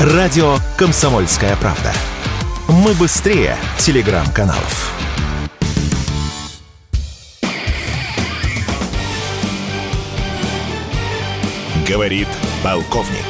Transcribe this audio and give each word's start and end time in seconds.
Радио 0.00 0.54
«Комсомольская 0.78 1.54
правда». 1.56 1.90
Мы 2.68 2.98
быстрее 2.98 3.56
телеграм-каналов. 3.76 4.96
Говорит 11.86 12.28
полковник. 12.64 13.28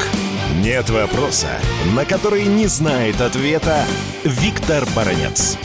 Нет 0.62 0.88
вопроса, 0.90 1.48
на 1.96 2.04
который 2.04 2.44
не 2.44 2.66
знает 2.66 3.20
ответа 3.20 3.82
Виктор 4.22 4.84
Баранец. 4.94 5.58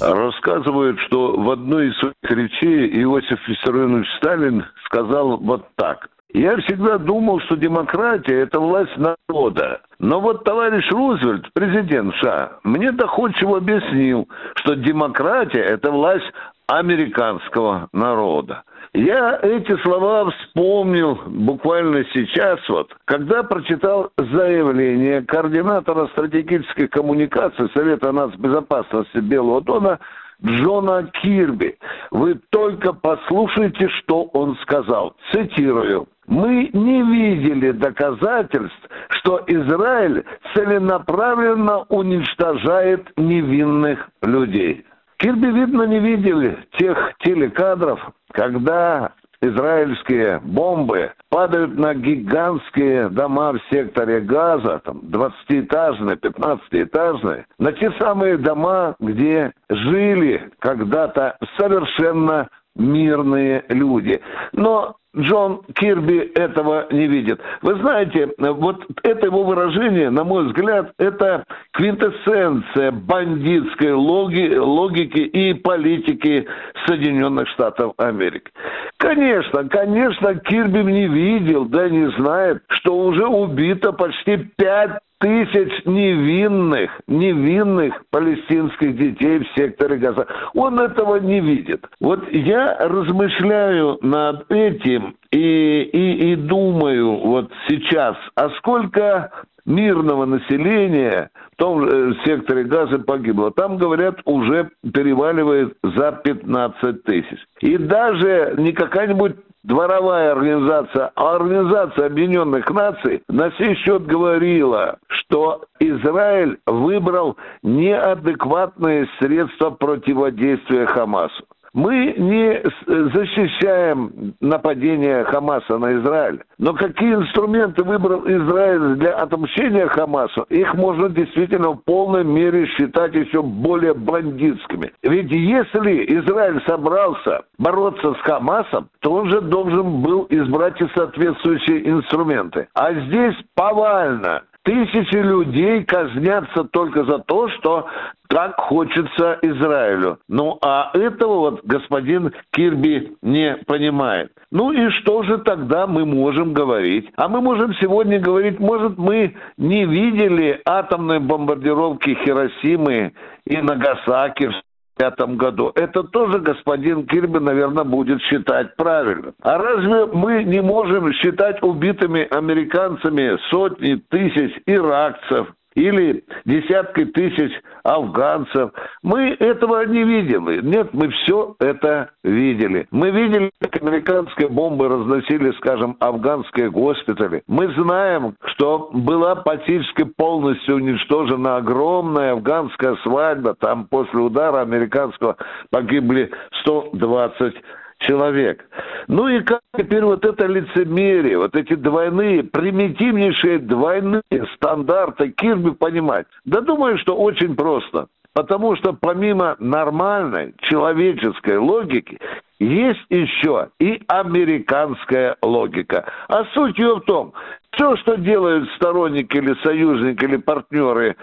Рассказывают, 0.00 0.98
что 1.00 1.36
в 1.36 1.50
одной 1.50 1.90
из 1.90 1.98
своих 1.98 2.14
речей 2.22 3.02
Иосиф 3.02 3.38
Виссарионович 3.48 4.08
Сталин 4.16 4.64
сказал 4.86 5.36
вот 5.36 5.68
так. 5.76 6.08
Я 6.34 6.56
всегда 6.58 6.98
думал, 6.98 7.40
что 7.40 7.56
демократия– 7.56 8.40
это 8.42 8.60
власть 8.60 8.96
народа. 8.96 9.80
Но 9.98 10.20
вот 10.20 10.44
товарищ 10.44 10.86
Рузвельт, 10.90 11.50
президент 11.54 12.14
США, 12.16 12.58
мне 12.64 12.92
доходчиво 12.92 13.58
объяснил, 13.58 14.28
что 14.56 14.74
демократия– 14.74 15.62
это 15.64 15.90
власть 15.90 16.30
американского 16.66 17.88
народа. 17.92 18.62
Я 18.92 19.38
эти 19.42 19.74
слова 19.82 20.30
вспомнил 20.30 21.18
буквально 21.26 22.04
сейчас, 22.12 22.58
вот, 22.68 22.94
когда 23.06 23.42
прочитал 23.42 24.10
заявление 24.16 25.22
координатора 25.22 26.08
стратегической 26.08 26.88
коммуникации 26.88 27.70
Совета 27.74 28.12
нацбезопасности 28.12 29.18
Белого 29.18 29.62
Дона 29.62 29.98
Джона 30.44 31.10
Кирби. 31.20 31.76
Вы 32.10 32.40
только 32.50 32.92
послушайте, 32.92 33.88
что 33.88 34.24
он 34.24 34.56
сказал. 34.62 35.14
Цитирую. 35.32 36.06
Мы 36.28 36.68
не 36.74 37.02
видели 37.02 37.70
доказательств, 37.70 38.88
что 39.08 39.42
Израиль 39.46 40.24
целенаправленно 40.54 41.84
уничтожает 41.88 43.08
невинных 43.16 44.10
людей. 44.22 44.84
Кирби, 45.16 45.46
видно, 45.46 45.84
не 45.84 45.98
видели 45.98 46.58
тех 46.78 47.14
телекадров, 47.20 47.98
когда 48.32 49.12
израильские 49.40 50.40
бомбы 50.40 51.12
падают 51.30 51.78
на 51.78 51.94
гигантские 51.94 53.08
дома 53.08 53.52
в 53.52 53.60
секторе 53.70 54.20
Газа, 54.20 54.82
там 54.84 55.00
20-этажные, 55.10 56.16
15-этажные, 56.16 57.44
на 57.58 57.72
те 57.72 57.90
самые 57.92 58.36
дома, 58.36 58.96
где 59.00 59.52
жили 59.70 60.50
когда-то 60.58 61.38
совершенно 61.58 62.48
мирные 62.78 63.64
люди. 63.68 64.20
Но 64.52 64.96
Джон 65.16 65.62
Кирби 65.74 66.18
этого 66.34 66.86
не 66.90 67.06
видит. 67.06 67.40
Вы 67.62 67.76
знаете, 67.80 68.30
вот 68.38 68.84
это 69.02 69.26
его 69.26 69.42
выражение, 69.42 70.10
на 70.10 70.22
мой 70.22 70.46
взгляд, 70.46 70.92
это 70.98 71.44
квинтэссенция 71.72 72.92
бандитской 72.92 73.92
логи, 73.92 74.54
логики 74.54 75.20
и 75.20 75.54
политики 75.54 76.46
Соединенных 76.86 77.48
Штатов 77.48 77.94
Америки. 77.96 78.50
Конечно, 78.98 79.68
конечно, 79.68 80.34
Кирби 80.36 80.82
не 80.82 81.08
видел, 81.08 81.64
да 81.64 81.88
не 81.88 82.10
знает, 82.12 82.62
что 82.68 82.96
уже 82.96 83.26
убито 83.26 83.92
почти 83.92 84.36
пять 84.56 84.98
тысяч 85.18 85.84
невинных, 85.84 86.90
невинных 87.06 87.94
палестинских 88.10 88.96
детей 88.96 89.40
в 89.40 89.58
секторе 89.58 89.96
Газа. 89.96 90.26
Он 90.54 90.80
этого 90.80 91.16
не 91.16 91.40
видит. 91.40 91.84
Вот 92.00 92.30
я 92.32 92.76
размышляю 92.78 93.98
над 94.02 94.50
этим 94.50 95.16
и, 95.30 95.82
и, 95.92 96.32
и 96.32 96.36
думаю 96.36 97.16
вот 97.18 97.50
сейчас, 97.68 98.16
а 98.34 98.50
сколько 98.58 99.30
мирного 99.68 100.24
населения 100.24 101.30
в 101.52 101.56
том 101.56 101.84
э, 101.84 102.14
секторе 102.24 102.64
газа 102.64 102.98
погибло. 102.98 103.50
Там, 103.50 103.76
говорят, 103.76 104.16
уже 104.24 104.70
переваливает 104.92 105.76
за 105.82 106.12
15 106.12 107.04
тысяч. 107.04 107.38
И 107.60 107.76
даже 107.76 108.54
не 108.56 108.72
какая-нибудь 108.72 109.36
дворовая 109.62 110.32
организация, 110.32 111.10
а 111.14 111.36
Организация 111.36 112.06
Объединенных 112.06 112.68
Наций 112.70 113.22
на 113.28 113.50
сей 113.52 113.74
счет 113.76 114.06
говорила, 114.06 114.98
что 115.08 115.64
Израиль 115.78 116.58
выбрал 116.66 117.36
неадекватные 117.62 119.08
средства 119.20 119.70
противодействия 119.70 120.86
Хамасу. 120.86 121.44
Мы 121.78 122.12
не 122.18 122.60
защищаем 122.86 124.34
нападение 124.40 125.22
Хамаса 125.22 125.78
на 125.78 125.96
Израиль. 126.00 126.42
Но 126.58 126.74
какие 126.74 127.14
инструменты 127.14 127.84
выбрал 127.84 128.24
Израиль 128.26 128.96
для 128.96 129.12
отмщения 129.12 129.86
Хамасу, 129.86 130.42
их 130.48 130.74
можно 130.74 131.08
действительно 131.08 131.74
в 131.74 131.84
полной 131.84 132.24
мере 132.24 132.66
считать 132.66 133.14
еще 133.14 133.44
более 133.44 133.94
бандитскими. 133.94 134.90
Ведь 135.04 135.30
если 135.30 136.18
Израиль 136.18 136.60
собрался 136.66 137.42
бороться 137.58 138.12
с 138.12 138.20
Хамасом, 138.22 138.88
то 138.98 139.12
он 139.12 139.30
же 139.30 139.40
должен 139.40 140.02
был 140.02 140.26
избрать 140.30 140.80
и 140.80 140.88
соответствующие 140.96 141.88
инструменты. 141.90 142.66
А 142.74 142.92
здесь 142.92 143.36
повально 143.54 144.42
Тысячи 144.68 145.16
людей 145.16 145.82
казнятся 145.84 146.64
только 146.64 147.02
за 147.04 147.20
то, 147.20 147.48
что 147.48 147.88
так 148.28 148.54
хочется 148.60 149.38
Израилю. 149.40 150.18
Ну, 150.28 150.58
а 150.60 150.90
этого 150.92 151.38
вот 151.38 151.64
господин 151.64 152.34
Кирби 152.52 153.16
не 153.22 153.56
понимает. 153.66 154.30
Ну 154.52 154.70
и 154.72 154.90
что 154.90 155.22
же 155.22 155.38
тогда 155.38 155.86
мы 155.86 156.04
можем 156.04 156.52
говорить? 156.52 157.08
А 157.16 157.28
мы 157.28 157.40
можем 157.40 157.72
сегодня 157.80 158.20
говорить, 158.20 158.60
может, 158.60 158.98
мы 158.98 159.34
не 159.56 159.86
видели 159.86 160.60
атомной 160.66 161.20
бомбардировки 161.20 162.18
Хиросимы 162.22 163.14
и 163.46 163.56
Нагасаки 163.56 164.48
в 164.48 164.67
пятом 164.98 165.36
году. 165.36 165.72
Это 165.74 166.02
тоже 166.02 166.40
господин 166.40 167.06
Кирби, 167.06 167.38
наверное, 167.38 167.84
будет 167.84 168.20
считать 168.22 168.76
правильно. 168.76 169.32
А 169.42 169.56
разве 169.56 170.06
мы 170.06 170.44
не 170.44 170.60
можем 170.60 171.12
считать 171.14 171.62
убитыми 171.62 172.26
американцами 172.30 173.38
сотни 173.50 173.94
тысяч 174.10 174.60
иракцев, 174.66 175.48
или 175.78 176.24
десятки 176.44 177.04
тысяч 177.04 177.52
афганцев. 177.84 178.72
Мы 179.02 179.36
этого 179.38 179.84
не 179.86 180.04
видели. 180.04 180.60
Нет, 180.60 180.92
мы 180.92 181.10
все 181.10 181.54
это 181.60 182.10
видели. 182.24 182.86
Мы 182.90 183.10
видели, 183.10 183.50
как 183.60 183.82
американские 183.82 184.48
бомбы 184.48 184.88
разносили, 184.88 185.52
скажем, 185.58 185.96
афганские 186.00 186.70
госпитали. 186.70 187.42
Мы 187.46 187.72
знаем, 187.74 188.34
что 188.46 188.90
была 188.92 189.36
практически 189.36 190.04
полностью 190.04 190.76
уничтожена 190.76 191.56
огромная 191.56 192.32
афганская 192.32 192.96
свадьба. 193.02 193.54
Там 193.54 193.86
после 193.86 194.20
удара 194.20 194.60
американского 194.60 195.36
погибли 195.70 196.30
120 196.62 197.54
человек. 197.98 198.64
Ну 199.08 199.28
и 199.28 199.40
как 199.40 199.60
теперь 199.76 200.04
вот 200.04 200.24
это 200.24 200.46
лицемерие, 200.46 201.38
вот 201.38 201.54
эти 201.56 201.74
двойные, 201.74 202.44
примитивнейшие 202.44 203.58
двойные 203.58 204.22
стандарты 204.54 205.30
Кирби 205.30 205.70
понимать? 205.70 206.26
Да 206.44 206.60
думаю, 206.60 206.98
что 206.98 207.16
очень 207.16 207.56
просто. 207.56 208.06
Потому 208.38 208.76
что 208.76 208.92
помимо 208.92 209.56
нормальной 209.58 210.54
человеческой 210.60 211.58
логики, 211.58 212.20
есть 212.60 213.04
еще 213.10 213.70
и 213.80 214.00
американская 214.06 215.36
логика. 215.42 216.04
А 216.28 216.44
суть 216.54 216.78
ее 216.78 216.94
в 216.94 217.00
том, 217.00 217.32
все, 217.72 217.96
что 217.96 218.14
делают 218.14 218.70
сторонники 218.76 219.36
или 219.38 219.60
союзники 219.64 220.22
или 220.22 220.36
партнеры 220.36 221.16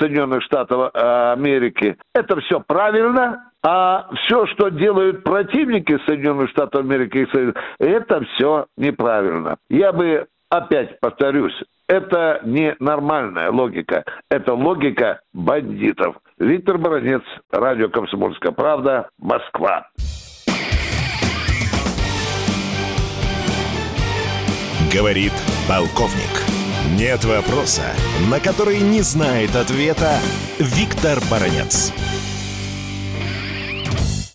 Соединенных 0.00 0.42
Штатов 0.42 0.90
Америки, 0.92 1.96
это 2.16 2.40
все 2.40 2.58
правильно, 2.58 3.52
а 3.62 4.08
все, 4.24 4.44
что 4.46 4.70
делают 4.70 5.22
противники 5.22 6.00
Соединенных 6.04 6.50
Штатов 6.50 6.80
Америки, 6.80 7.28
это 7.78 8.24
все 8.24 8.66
неправильно. 8.76 9.56
Я 9.68 9.92
бы 9.92 10.26
опять 10.50 11.00
повторюсь, 11.00 11.54
это 11.88 12.40
не 12.44 12.76
нормальная 12.78 13.50
логика, 13.50 14.04
это 14.28 14.54
логика 14.54 15.20
бандитов. 15.32 16.16
Виктор 16.38 16.78
Баранец, 16.78 17.22
радио 17.50 17.88
«Комсомольская 17.88 18.52
правда», 18.52 19.08
Москва. 19.18 19.88
Говорит 24.92 25.32
полковник. 25.68 26.44
Нет 26.98 27.24
вопроса, 27.24 27.84
на 28.30 28.40
который 28.40 28.80
не 28.80 29.02
знает 29.02 29.54
ответа 29.54 30.18
Виктор 30.58 31.18
Баранец. 31.30 31.92